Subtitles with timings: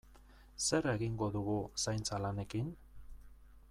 [0.67, 2.77] Zer egingo dugu zaintza lanekin?